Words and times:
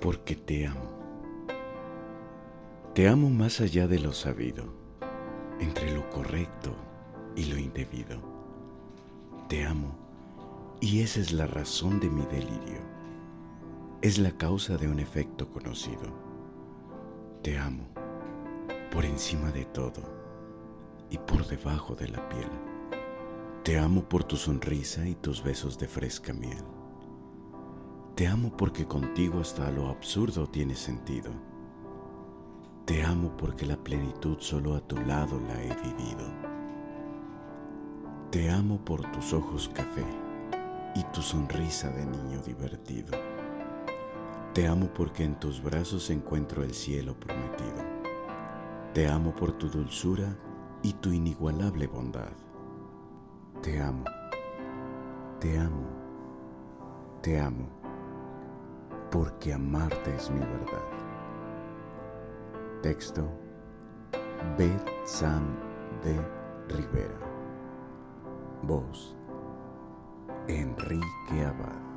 porque 0.00 0.36
te 0.36 0.66
amo. 0.66 0.96
Te 2.94 3.08
amo 3.08 3.28
más 3.28 3.60
allá 3.60 3.86
de 3.86 3.98
lo 3.98 4.12
sabido, 4.12 4.64
entre 5.60 5.92
lo 5.94 6.08
correcto 6.10 6.74
y 7.34 7.44
lo 7.44 7.58
indebido. 7.58 8.20
Te 9.48 9.64
amo 9.64 9.96
y 10.80 11.00
esa 11.00 11.20
es 11.20 11.32
la 11.32 11.46
razón 11.46 12.00
de 12.00 12.10
mi 12.10 12.24
delirio. 12.26 12.80
Es 14.02 14.18
la 14.18 14.30
causa 14.32 14.76
de 14.76 14.88
un 14.88 14.98
efecto 15.00 15.50
conocido. 15.50 16.12
Te 17.42 17.58
amo 17.58 17.88
por 18.90 19.04
encima 19.04 19.50
de 19.50 19.64
todo 19.66 20.02
y 21.10 21.18
por 21.18 21.46
debajo 21.46 21.94
de 21.94 22.08
la 22.08 22.28
piel. 22.28 22.50
Te 23.62 23.78
amo 23.78 24.08
por 24.08 24.24
tu 24.24 24.36
sonrisa 24.36 25.06
y 25.06 25.14
tus 25.16 25.42
besos 25.42 25.78
de 25.78 25.88
fresca 25.88 26.32
miel. 26.32 26.64
Te 28.16 28.26
amo 28.26 28.50
porque 28.56 28.86
contigo 28.86 29.40
hasta 29.40 29.70
lo 29.70 29.90
absurdo 29.90 30.46
tiene 30.46 30.74
sentido. 30.74 31.30
Te 32.86 33.02
amo 33.02 33.36
porque 33.36 33.66
la 33.66 33.76
plenitud 33.76 34.38
solo 34.40 34.74
a 34.74 34.80
tu 34.80 34.96
lado 34.96 35.38
la 35.38 35.62
he 35.62 35.68
vivido. 35.82 36.26
Te 38.30 38.48
amo 38.48 38.82
por 38.82 39.02
tus 39.12 39.34
ojos 39.34 39.68
café 39.68 40.06
y 40.94 41.02
tu 41.12 41.20
sonrisa 41.20 41.90
de 41.90 42.06
niño 42.06 42.40
divertido. 42.40 43.12
Te 44.54 44.66
amo 44.66 44.88
porque 44.94 45.22
en 45.22 45.38
tus 45.38 45.62
brazos 45.62 46.08
encuentro 46.08 46.62
el 46.62 46.72
cielo 46.72 47.20
prometido. 47.20 47.84
Te 48.94 49.08
amo 49.08 49.34
por 49.34 49.52
tu 49.58 49.68
dulzura 49.68 50.34
y 50.82 50.94
tu 50.94 51.12
inigualable 51.12 51.86
bondad. 51.86 52.32
Te 53.60 53.78
amo, 53.78 54.04
te 55.38 55.58
amo, 55.58 55.86
te 57.20 57.38
amo 57.38 57.85
porque 59.10 59.52
amarte 59.52 60.14
es 60.14 60.30
mi 60.30 60.40
verdad. 60.40 60.82
Texto 62.82 63.28
Beth 64.56 64.88
Sam 65.04 65.42
de 66.02 66.16
Rivera. 66.74 67.18
Voz 68.62 69.16
Enrique 70.48 71.44
Abad. 71.44 71.95